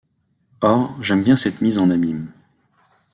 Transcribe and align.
Or 0.63 0.95
j’aime 0.99 1.21
bien 1.21 1.35
cette 1.35 1.61
mise 1.61 1.77
en 1.77 1.91
abyme. 1.91 2.31